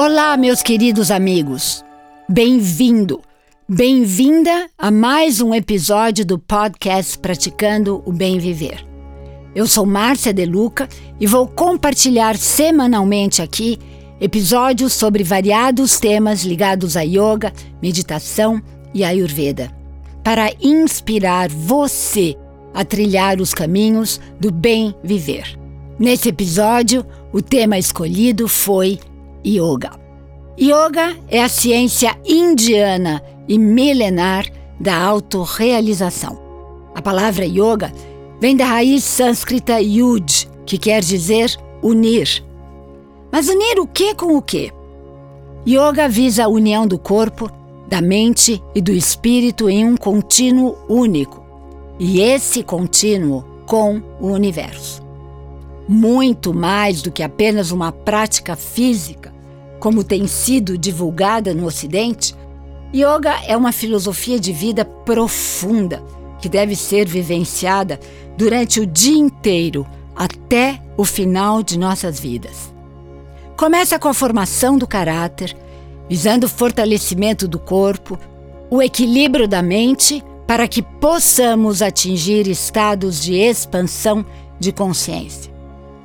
Olá, 0.00 0.36
meus 0.36 0.62
queridos 0.62 1.10
amigos. 1.10 1.84
Bem-vindo, 2.28 3.20
bem-vinda 3.68 4.70
a 4.78 4.92
mais 4.92 5.40
um 5.40 5.52
episódio 5.52 6.24
do 6.24 6.38
podcast 6.38 7.18
Praticando 7.18 8.00
o 8.06 8.12
Bem 8.12 8.38
Viver. 8.38 8.86
Eu 9.56 9.66
sou 9.66 9.84
Márcia 9.84 10.32
De 10.32 10.46
Luca 10.46 10.88
e 11.18 11.26
vou 11.26 11.48
compartilhar 11.48 12.36
semanalmente 12.36 13.42
aqui 13.42 13.76
episódios 14.20 14.92
sobre 14.92 15.24
variados 15.24 15.98
temas 15.98 16.44
ligados 16.44 16.96
a 16.96 17.02
yoga, 17.02 17.52
meditação 17.82 18.62
e 18.94 19.02
ayurveda, 19.02 19.68
para 20.22 20.52
inspirar 20.60 21.48
você 21.48 22.36
a 22.72 22.84
trilhar 22.84 23.40
os 23.40 23.52
caminhos 23.52 24.20
do 24.38 24.52
bem 24.52 24.94
viver. 25.02 25.58
Nesse 25.98 26.28
episódio, 26.28 27.04
o 27.32 27.42
tema 27.42 27.76
escolhido 27.76 28.46
foi 28.46 29.00
Yoga. 29.46 29.92
Yoga 30.60 31.16
é 31.28 31.42
a 31.42 31.48
ciência 31.48 32.18
indiana 32.26 33.22
e 33.48 33.58
milenar 33.58 34.46
da 34.80 34.96
autorrealização. 34.96 36.38
A 36.94 37.02
palavra 37.02 37.46
yoga 37.46 37.92
vem 38.40 38.56
da 38.56 38.64
raiz 38.64 39.04
sânscrita 39.04 39.80
yud, 39.80 40.48
que 40.66 40.76
quer 40.78 41.00
dizer 41.00 41.56
unir. 41.82 42.44
Mas 43.30 43.48
unir 43.48 43.78
o 43.78 43.86
que 43.86 44.14
com 44.14 44.36
o 44.36 44.42
que? 44.42 44.72
Yoga 45.66 46.08
visa 46.08 46.44
a 46.44 46.48
união 46.48 46.86
do 46.86 46.98
corpo, 46.98 47.50
da 47.88 48.00
mente 48.00 48.62
e 48.74 48.80
do 48.80 48.92
espírito 48.92 49.68
em 49.68 49.84
um 49.84 49.96
contínuo 49.96 50.76
único, 50.88 51.44
e 51.98 52.20
esse 52.20 52.62
contínuo 52.62 53.44
com 53.66 54.02
o 54.20 54.28
universo. 54.28 55.02
Muito 55.88 56.52
mais 56.52 57.00
do 57.02 57.10
que 57.10 57.22
apenas 57.22 57.70
uma 57.70 57.92
prática 57.92 58.56
física, 58.56 59.27
como 59.78 60.04
tem 60.04 60.26
sido 60.26 60.76
divulgada 60.76 61.54
no 61.54 61.66
Ocidente, 61.66 62.34
yoga 62.94 63.34
é 63.46 63.56
uma 63.56 63.72
filosofia 63.72 64.38
de 64.38 64.52
vida 64.52 64.84
profunda 64.84 66.02
que 66.40 66.48
deve 66.48 66.74
ser 66.76 67.06
vivenciada 67.06 67.98
durante 68.36 68.80
o 68.80 68.86
dia 68.86 69.18
inteiro 69.18 69.86
até 70.14 70.80
o 70.96 71.04
final 71.04 71.62
de 71.62 71.78
nossas 71.78 72.18
vidas. 72.18 72.72
Começa 73.56 73.98
com 73.98 74.08
a 74.08 74.14
formação 74.14 74.78
do 74.78 74.86
caráter, 74.86 75.56
visando 76.08 76.46
o 76.46 76.48
fortalecimento 76.48 77.46
do 77.46 77.58
corpo, 77.58 78.18
o 78.70 78.80
equilíbrio 78.80 79.48
da 79.48 79.62
mente 79.62 80.22
para 80.46 80.66
que 80.66 80.80
possamos 80.80 81.82
atingir 81.82 82.46
estados 82.46 83.22
de 83.22 83.34
expansão 83.34 84.24
de 84.58 84.72
consciência. 84.72 85.52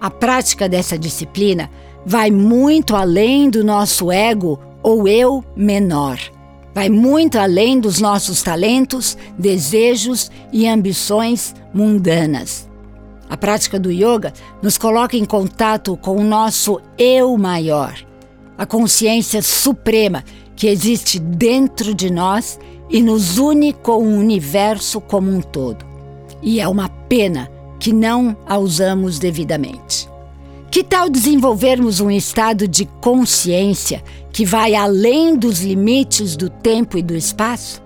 A 0.00 0.10
prática 0.10 0.68
dessa 0.68 0.98
disciplina 0.98 1.70
vai 2.04 2.30
muito 2.30 2.96
além 2.96 3.48
do 3.50 3.64
nosso 3.64 4.10
ego 4.10 4.58
ou 4.82 5.06
eu 5.06 5.44
menor. 5.56 6.18
Vai 6.74 6.88
muito 6.88 7.38
além 7.38 7.78
dos 7.78 8.00
nossos 8.00 8.42
talentos, 8.42 9.16
desejos 9.38 10.30
e 10.52 10.66
ambições 10.66 11.54
mundanas. 11.72 12.68
A 13.28 13.36
prática 13.36 13.78
do 13.78 13.90
yoga 13.90 14.32
nos 14.62 14.76
coloca 14.76 15.16
em 15.16 15.24
contato 15.24 15.96
com 15.96 16.16
o 16.16 16.24
nosso 16.24 16.80
eu 16.98 17.36
maior, 17.36 17.94
a 18.58 18.66
consciência 18.66 19.42
suprema 19.42 20.24
que 20.56 20.66
existe 20.66 21.18
dentro 21.18 21.94
de 21.94 22.10
nós 22.10 22.58
e 22.90 23.02
nos 23.02 23.38
une 23.38 23.72
com 23.72 23.98
o 23.98 24.18
universo 24.18 25.00
como 25.00 25.30
um 25.30 25.40
todo. 25.40 25.84
E 26.42 26.60
é 26.60 26.68
uma 26.68 26.88
pena 26.88 27.50
que 27.78 27.92
não 27.92 28.36
a 28.46 28.58
usamos 28.58 29.18
devidamente. 29.18 30.11
Que 30.72 30.82
tal 30.82 31.10
desenvolvermos 31.10 32.00
um 32.00 32.10
estado 32.10 32.66
de 32.66 32.86
consciência 32.86 34.02
que 34.32 34.42
vai 34.42 34.74
além 34.74 35.36
dos 35.36 35.60
limites 35.60 36.34
do 36.34 36.48
tempo 36.48 36.96
e 36.96 37.02
do 37.02 37.14
espaço? 37.14 37.82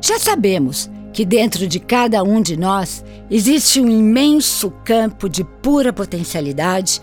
Já 0.00 0.16
sabemos 0.20 0.88
que 1.12 1.24
dentro 1.24 1.66
de 1.66 1.80
cada 1.80 2.22
um 2.22 2.40
de 2.40 2.56
nós 2.56 3.04
existe 3.28 3.80
um 3.80 3.88
imenso 3.88 4.70
campo 4.84 5.28
de 5.28 5.42
pura 5.42 5.92
potencialidade 5.92 7.02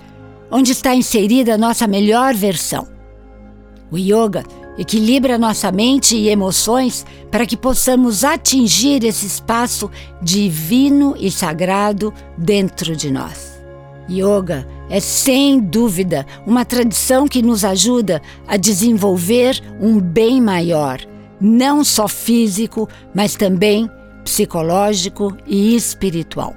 onde 0.50 0.72
está 0.72 0.96
inserida 0.96 1.56
a 1.56 1.57
nossa 1.57 1.86
melhor 1.86 2.34
versão. 2.34 2.88
O 3.91 3.97
yoga 3.97 4.46
equilibra 4.78 5.38
nossa 5.38 5.74
mente 5.74 6.16
e 6.16 6.30
emoções 6.30 7.06
para 7.30 7.46
que 7.46 7.57
possamos 7.57 8.24
atingir 8.24 9.03
esse 9.03 9.25
espaço 9.25 9.91
divino 10.22 11.16
e 11.19 11.30
sagrado 11.30 12.13
dentro 12.38 12.96
de 12.96 13.12
nós. 13.12 13.50
Yoga 14.09 14.67
é 14.89 15.00
sem 15.00 15.59
dúvida 15.59 16.25
uma 16.45 16.66
tradição 16.66 17.28
que 17.28 17.41
nos 17.41 17.63
ajuda 17.63 18.22
a 18.47 18.57
desenvolver 18.57 19.62
um 19.79 20.00
bem 20.00 20.41
maior, 20.41 21.00
não 21.39 21.84
só 21.84 22.07
físico, 22.07 22.89
mas 23.13 23.35
também 23.35 23.89
psicológico 24.23 25.35
e 25.47 25.75
espiritual. 25.75 26.56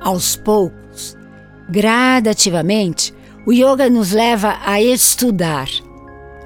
Aos 0.00 0.36
poucos, 0.36 1.16
gradativamente, 1.68 3.14
o 3.46 3.52
yoga 3.52 3.88
nos 3.88 4.12
leva 4.12 4.58
a 4.64 4.82
estudar, 4.82 5.68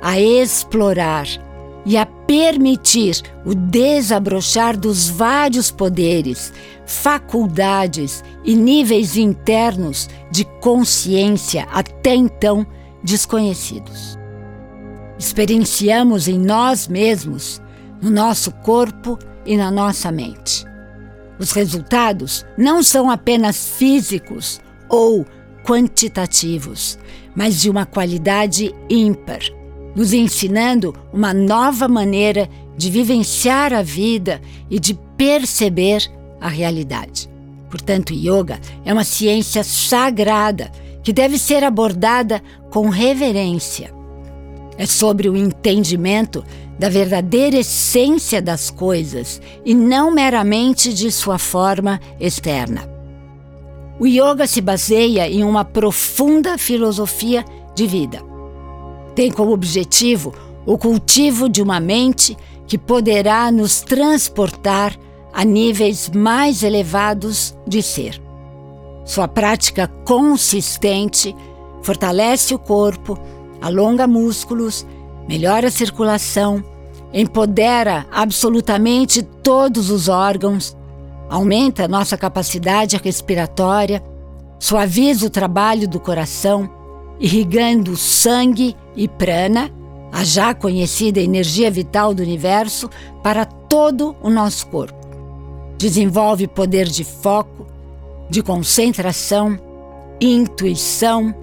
a 0.03 0.21
explorar 0.21 1.27
e 1.87 1.97
a 1.97 2.07
permitir 2.07 3.21
o 3.45 3.55
desabrochar 3.55 4.77
dos 4.77 5.09
vários 5.09 5.71
poderes, 5.71 6.53
faculdades 6.87 8.25
e 8.45 8.55
níveis 8.55 9.17
internos 9.17 10.09
de 10.31 10.45
consciência 10.61 11.67
até 11.71 12.15
então 12.15 12.67
desconhecidos. 13.03 14.19
Experienciamos 15.19 16.27
em 16.27 16.39
nós 16.39 16.89
mesmos, 16.89 17.61
no 18.01 18.11
nosso 18.11 18.51
corpo 18.51 19.19
e 19.47 19.57
na 19.57 19.71
nossa 19.71 20.11
mente. 20.11 20.65
Os 21.39 21.53
resultados 21.53 22.45
não 22.57 22.83
são 22.83 23.11
apenas 23.11 23.69
físicos 23.69 24.61
ou 24.89 25.27
quantitativos, 25.65 26.99
mas 27.35 27.61
de 27.61 27.69
uma 27.69 27.85
qualidade 27.87 28.75
ímpar 28.89 29.41
nos 29.95 30.13
ensinando 30.13 30.95
uma 31.13 31.33
nova 31.33 31.87
maneira 31.87 32.49
de 32.77 32.91
vivenciar 32.91 33.73
a 33.73 33.83
vida 33.83 34.41
e 34.69 34.81
de 34.81 34.95
perceber 35.17 36.11
a 36.41 36.49
realidade. 36.49 37.29
Portanto, 37.71 38.13
yoga 38.13 38.61
é 38.85 38.93
uma 38.93 39.05
ciência 39.05 39.63
sagrada 39.63 40.71
que 41.03 41.13
deve 41.13 41.39
ser 41.39 41.63
abordada 41.63 42.43
com 42.71 42.89
reverência. 42.89 43.93
É 44.77 44.87
sobre 44.87 45.29
o 45.29 45.37
entendimento 45.37 46.45
da 46.79 46.89
verdadeira 46.89 47.59
essência 47.59 48.43
das 48.43 48.71
coisas 48.71 49.41
e 49.65 49.75
não 49.75 50.11
meramente 50.11 50.93
de 50.93 51.11
sua 51.13 51.39
forma 51.39 52.01
externa. 52.19 52.89
O 54.01 54.07
yoga 54.07 54.47
se 54.47 54.61
baseia 54.61 55.29
em 55.29 55.45
uma 55.45 55.65
profunda 55.65 56.59
filosofia 56.59 57.45
de 57.77 57.87
vida 57.87 58.34
tem 59.15 59.31
como 59.31 59.53
objetivo 59.53 60.35
o 60.67 60.79
cultivo 60.79 61.49
de 61.49 61.63
uma 61.63 61.79
mente 61.79 62.37
que 62.67 62.79
poderá 62.79 63.51
nos 63.51 63.81
transportar 63.83 64.97
a 65.33 65.45
níveis 65.45 66.11
mais 66.11 66.63
elevados 66.63 67.55
de 67.67 67.83
ser. 67.83 68.21
Sua 69.05 69.29
prática 69.29 69.87
consistente 70.05 71.35
fortalece 71.83 72.55
o 72.55 72.59
corpo, 72.59 73.19
alonga 73.61 74.07
músculos, 74.07 74.87
melhora 75.29 75.69
a 75.69 75.71
circulação, 75.71 76.65
empodera 77.13 78.07
absolutamente 78.11 79.23
todos 79.23 79.91
os 79.91 80.09
órgãos, 80.09 80.77
aumenta 81.29 81.87
nossa 81.87 82.17
capacidade 82.17 82.97
respiratória, 82.97 84.03
suaviza 84.59 85.27
o 85.27 85.31
trabalho 85.31 85.87
do 85.87 86.01
coração 86.01 86.71
irrigando 87.19 87.97
sangue 87.97 88.77
e 88.97 89.09
prana, 89.09 89.71
a 90.13 90.25
já 90.25 90.55
conhecida 90.55 91.21
energia 91.21 91.71
vital 91.71 92.15
do 92.15 92.23
universo, 92.23 92.89
para 93.23 93.45
todo 93.45 94.17
o 94.23 94.31
nosso 94.31 94.67
corpo. 94.69 94.95
Desenvolve 95.77 96.47
poder 96.47 96.87
de 96.87 97.05
foco, 97.05 97.67
de 98.31 98.43
concentração, 98.43 99.59
intuição 100.21 101.35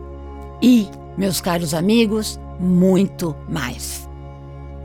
e, 0.62 0.88
meus 1.18 1.42
caros 1.42 1.74
amigos, 1.74 2.40
muito 2.60 3.36
mais. 3.50 4.10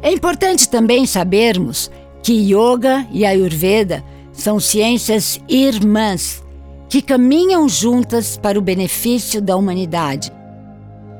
É 0.03 0.13
importante 0.13 0.69
também 0.69 1.07
sabermos 1.07 1.91
que 2.23 2.33
Yoga 2.33 3.07
e 3.13 3.25
Ayurveda 3.25 4.05
são 4.33 4.59
ciências 4.59 5.41
irmãs 5.49 6.43
que 6.89 7.01
caminham 7.01 7.69
juntas 7.69 8.37
para 8.37 8.59
o 8.59 8.63
benefício 8.63 9.41
da 9.41 9.57
humanidade 9.57 10.36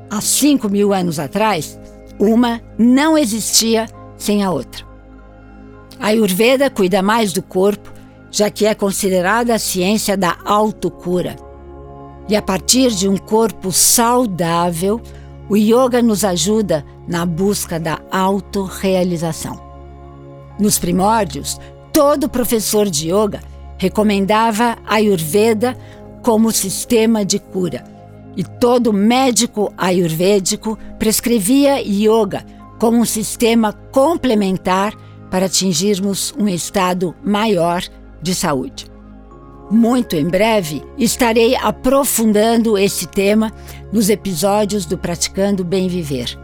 há 0.09 0.21
5 0.21 0.69
mil 0.69 0.93
anos 0.93 1.19
atrás, 1.19 1.79
uma 2.19 2.61
não 2.77 3.17
existia 3.17 3.87
sem 4.17 4.43
a 4.43 4.51
outra. 4.51 4.85
A 5.99 6.07
Ayurveda 6.07 6.69
cuida 6.69 7.01
mais 7.01 7.33
do 7.33 7.41
corpo, 7.41 7.91
já 8.29 8.49
que 8.49 8.65
é 8.65 8.75
considerada 8.75 9.55
a 9.55 9.59
ciência 9.59 10.15
da 10.15 10.37
autocura. 10.45 11.35
E 12.29 12.35
a 12.35 12.41
partir 12.41 12.91
de 12.91 13.07
um 13.07 13.17
corpo 13.17 13.71
saudável, 13.71 15.01
o 15.49 15.55
yoga 15.55 16.01
nos 16.01 16.23
ajuda 16.23 16.85
na 17.07 17.25
busca 17.25 17.79
da 17.79 17.99
autorrealização. 18.11 19.59
Nos 20.59 20.77
primórdios, 20.77 21.59
todo 21.93 22.29
professor 22.29 22.89
de 22.89 23.11
yoga 23.11 23.41
recomendava 23.77 24.77
a 24.85 24.95
Ayurveda 24.95 25.77
como 26.21 26.51
sistema 26.51 27.23
de 27.23 27.39
cura, 27.39 27.83
e 28.37 28.43
todo 28.43 28.93
médico 28.93 29.73
ayurvédico 29.75 30.77
prescrevia 30.99 31.81
yoga 31.81 32.45
como 32.79 32.99
um 32.99 33.05
sistema 33.05 33.73
complementar 33.91 34.93
para 35.31 35.47
atingirmos 35.47 36.33
um 36.37 36.47
estado 36.47 37.15
maior 37.23 37.81
de 38.21 38.35
saúde. 38.35 38.85
Muito 39.69 40.15
em 40.15 40.25
breve 40.25 40.81
estarei 40.97 41.55
aprofundando 41.55 42.77
esse 42.77 43.07
tema 43.07 43.51
nos 43.91 44.07
episódios 44.09 44.85
do 44.85 44.97
Praticando 44.97 45.65
Bem 45.65 45.89
Viver. 45.89 46.39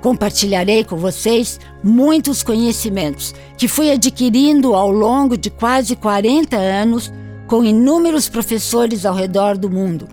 Compartilharei 0.00 0.84
com 0.84 0.96
vocês 0.96 1.58
muitos 1.82 2.42
conhecimentos 2.42 3.34
que 3.58 3.66
fui 3.66 3.90
adquirindo 3.90 4.74
ao 4.74 4.90
longo 4.90 5.36
de 5.36 5.50
quase 5.50 5.96
40 5.96 6.56
anos 6.56 7.12
com 7.46 7.64
inúmeros 7.64 8.28
professores 8.28 9.04
ao 9.04 9.14
redor 9.14 9.58
do 9.58 9.68
mundo, 9.68 10.08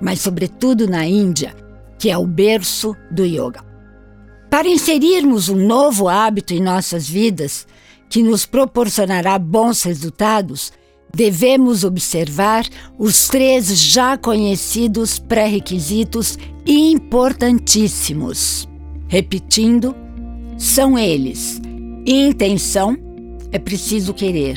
mas 0.00 0.20
sobretudo 0.20 0.88
na 0.88 1.06
Índia, 1.06 1.54
que 1.98 2.10
é 2.10 2.16
o 2.16 2.26
berço 2.26 2.96
do 3.10 3.24
yoga. 3.24 3.64
Para 4.48 4.68
inserirmos 4.68 5.48
um 5.48 5.66
novo 5.66 6.08
hábito 6.08 6.54
em 6.54 6.60
nossas 6.60 7.08
vidas, 7.08 7.66
que 8.08 8.22
nos 8.22 8.44
proporcionará 8.44 9.38
bons 9.38 9.84
resultados, 9.84 10.72
devemos 11.14 11.84
observar 11.84 12.66
os 12.98 13.28
três 13.28 13.78
já 13.78 14.18
conhecidos 14.18 15.18
pré-requisitos 15.18 16.36
importantíssimos. 16.66 18.68
Repetindo, 19.06 19.94
são 20.58 20.98
eles: 20.98 21.60
intenção, 22.04 22.96
é 23.52 23.58
preciso 23.58 24.12
querer, 24.12 24.56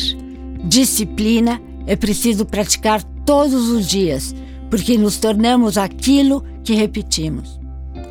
disciplina, 0.64 1.62
é 1.86 1.96
preciso 1.96 2.46
praticar 2.46 3.04
todos 3.26 3.70
os 3.70 3.88
dias, 3.88 4.34
porque 4.74 4.98
nos 4.98 5.18
tornamos 5.18 5.78
aquilo 5.78 6.44
que 6.64 6.74
repetimos. 6.74 7.60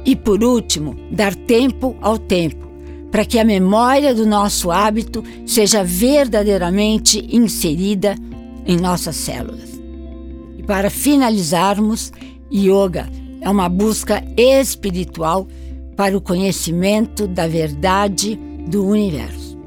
E 0.05 0.14
por 0.14 0.44
último, 0.44 0.94
dar 1.11 1.35
tempo 1.35 1.97
ao 2.00 2.17
tempo, 2.17 2.70
para 3.11 3.25
que 3.25 3.41
a 3.41 3.44
memória 3.44 4.14
do 4.14 4.25
nosso 4.25 4.70
hábito 4.70 5.25
seja 5.44 5.82
verdadeiramente 5.82 7.19
inserida 7.32 8.14
em 8.64 8.76
nossas 8.76 9.17
células. 9.17 9.70
E 10.56 10.62
para 10.62 10.88
finalizarmos, 10.88 12.12
yoga 12.49 13.11
é 13.41 13.50
uma 13.50 13.69
busca 13.69 14.23
espiritual 14.37 15.49
para 15.97 16.17
o 16.17 16.20
conhecimento 16.20 17.26
da 17.26 17.49
verdade 17.49 18.38
do 18.69 18.87
universo. 18.87 19.59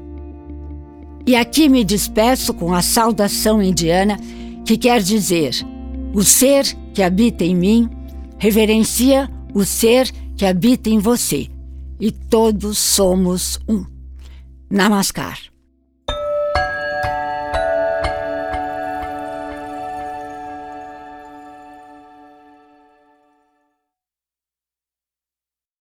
E 1.26 1.36
aqui 1.36 1.68
me 1.68 1.84
despeço 1.84 2.54
com 2.54 2.72
a 2.72 2.80
saudação 2.80 3.62
indiana 3.62 4.18
que 4.64 4.78
quer 4.78 5.02
dizer: 5.02 5.75
o 6.16 6.24
ser 6.24 6.64
que 6.94 7.02
habita 7.02 7.44
em 7.44 7.54
mim 7.54 7.90
reverencia 8.38 9.30
o 9.52 9.66
ser 9.66 10.10
que 10.34 10.46
habita 10.46 10.88
em 10.88 10.98
você, 10.98 11.46
e 12.00 12.10
todos 12.10 12.78
somos 12.78 13.60
um. 13.68 13.84
Namaskar. 14.70 15.38